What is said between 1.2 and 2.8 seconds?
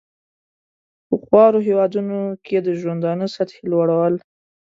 خوارو هېوادونو کې د